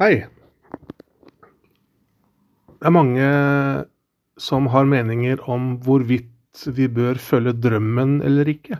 [0.00, 0.22] Hei.
[2.80, 3.26] Det er mange
[4.40, 8.78] som har meninger om hvorvidt vi bør følge drømmen eller ikke.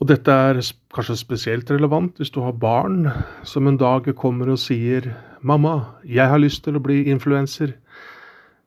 [0.00, 0.62] Og dette er
[0.96, 3.10] kanskje spesielt relevant hvis du har barn
[3.44, 5.12] som en dag kommer og sier
[5.42, 7.76] 'Mamma, jeg har lyst til å bli influenser',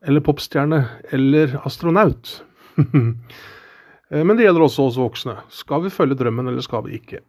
[0.05, 2.43] eller popstjerne, eller astronaut.
[2.77, 5.37] Men det gjelder også oss voksne.
[5.49, 7.25] Skal vi følge drømmen, eller skal vi ikke?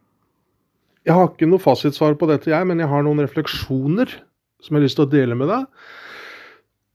[1.07, 4.11] Jeg har ikke noe fasitsvar på dette, jeg, men jeg har noen refleksjoner
[4.59, 5.67] som jeg har lyst til å dele med deg,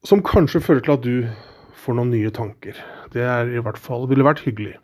[0.04, 1.16] som kanskje fører til at du
[1.80, 2.76] får noen nye tanker.
[3.14, 4.76] Det er i hvert fall, ville vært hyggelig.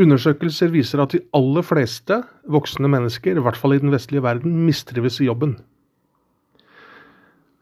[0.00, 4.56] Undersøkelser viser at de aller fleste voksne mennesker, i hvert fall i den vestlige verden,
[4.66, 5.58] mistrives i jobben.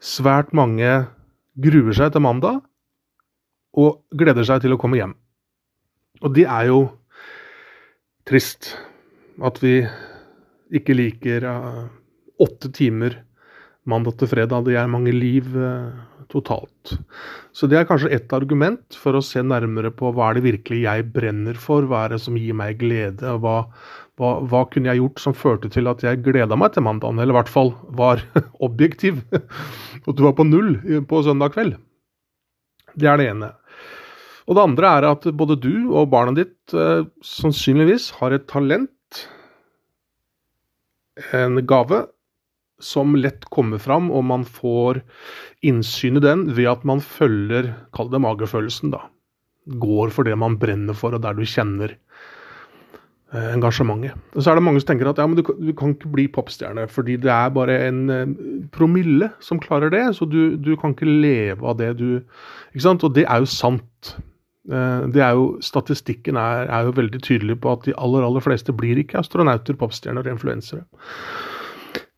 [0.03, 1.03] Svært mange
[1.59, 2.63] gruer seg til mandag
[3.77, 5.13] og gleder seg til å komme hjem.
[6.23, 6.79] Og det er jo
[8.29, 8.73] trist
[9.43, 9.81] at vi
[10.73, 11.85] ikke liker uh,
[12.41, 13.19] åtte timer
[13.89, 14.65] mandag til fredag.
[14.67, 15.91] Det er mange liv uh,
[16.31, 16.95] totalt.
[17.53, 20.83] Så det er kanskje ett argument for å se nærmere på hva er det virkelig
[20.85, 23.57] jeg brenner for, hva er det som gir meg glede, og hva,
[24.19, 27.35] hva, hva kunne jeg gjort som førte til at jeg gleda meg til mandagen, eller
[27.35, 28.23] i hvert fall var
[28.67, 29.21] objektiv,
[30.05, 30.77] og du var på null
[31.09, 31.77] på søndag kveld.
[32.99, 33.53] Det er det ene.
[34.47, 38.91] Og det andre er at både du og barnet ditt eh, sannsynligvis har et talent,
[41.33, 42.05] en gave,
[42.83, 45.01] som lett kommer fram, og man får
[45.63, 49.05] innsyn i den ved at man følger, kall det magefølelsen, da.
[49.79, 51.95] Går for det man brenner for, og der du kjenner
[53.33, 54.13] engasjementet.
[54.13, 54.43] engasjementet.
[54.43, 56.85] Så er det mange som tenker at ja, men du, du, kan ikke bli popstjerne,
[56.91, 58.35] fordi det er bare en eh,
[58.73, 62.21] promille som klarer det, så du, du kan ikke leve av det du
[62.73, 63.03] Ikke sant?
[63.03, 64.15] Og det er jo sant.
[64.71, 68.43] Eh, det er jo, Statistikken er, er jo veldig tydelig på at de aller aller
[68.43, 70.85] fleste blir ikke astronauter, popstjerner og influensere.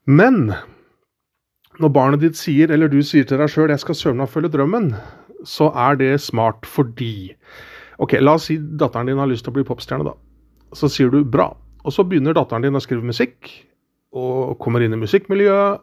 [0.06, 0.54] Men
[1.82, 4.54] når barnet ditt sier, eller du sier til deg sjøl 'jeg skal søvne og følge
[4.54, 4.94] drømmen',
[5.44, 7.36] så er det smart fordi
[7.98, 10.12] Ok, la oss si datteren din har lyst til å bli popstjerne, da.
[10.76, 11.56] Så sier du 'bra'.
[11.86, 13.50] Og så begynner datteren din å skrive musikk,
[14.12, 15.80] og kommer inn i musikkmiljøet.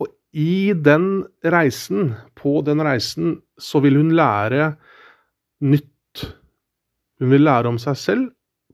[0.00, 4.76] Og i den reisen, på den reisen, så vil hun lære
[5.60, 5.91] nytt.
[7.22, 8.30] Hun vil lære om seg selv.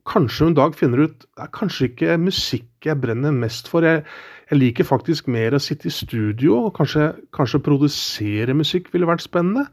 [0.08, 3.84] Kanskje hun en dag finner ut det er kanskje ikke musikk jeg brenner mest for.
[3.84, 4.06] Jeg,
[4.48, 9.26] jeg liker faktisk mer å sitte i studio og kanskje, kanskje, produsere musikk ville vært
[9.26, 9.66] spennende.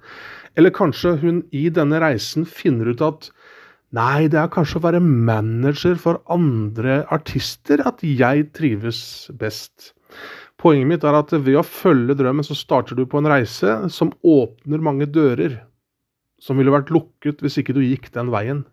[0.59, 3.29] Eller kanskje hun i denne reisen finner ut at
[3.95, 8.99] nei, det er kanskje å være manager for andre artister at jeg trives
[9.39, 9.93] best.
[10.59, 14.11] Poenget mitt er at ved å følge drømmen, så starter du på en reise som
[14.19, 15.61] åpner mange dører.
[16.41, 18.65] Som ville vært lukket hvis ikke du gikk den veien.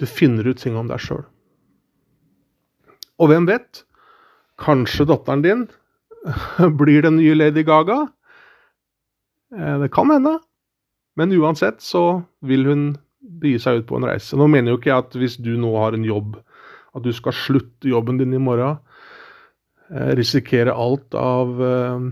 [0.00, 1.22] Du finner ut ting om deg sjøl.
[3.22, 3.84] Og hvem vet?
[4.62, 5.66] Kanskje datteren din
[6.80, 8.06] blir den nye Lady Gaga?
[9.54, 10.38] Eh, det kan hende.
[11.18, 12.84] Men uansett så vil hun
[13.42, 14.36] begi seg ut på en reise.
[14.38, 16.38] Nå mener jo ikke jeg at hvis du nå har en jobb,
[16.96, 18.80] at du skal slutte jobben din i morgen,
[19.92, 22.08] eh, risikere alt av uh,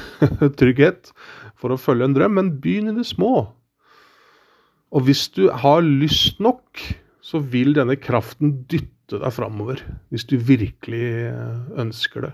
[0.60, 1.12] trygghet
[1.60, 3.50] for å følge en drøm, men begynn i det små.
[4.94, 6.80] Og hvis du har lyst nok,
[7.24, 9.82] så vil denne kraften dytte deg framover
[10.12, 12.32] hvis du virkelig eh, ønsker det.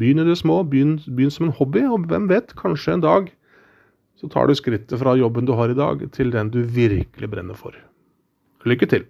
[0.00, 3.30] Begynn i det små, begynn, begynn, som en hobby, og hvem vet, kanskje en dag
[4.20, 7.56] så tar du skrittet fra jobben du har i dag, til den du virkelig brenner
[7.56, 7.76] for.
[8.68, 9.08] Lykke til!